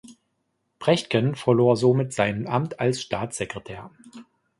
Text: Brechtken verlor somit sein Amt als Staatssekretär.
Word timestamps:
Brechtken 0.79 1.35
verlor 1.35 1.77
somit 1.77 2.11
sein 2.11 2.47
Amt 2.47 2.79
als 2.79 3.03
Staatssekretär. 3.03 3.91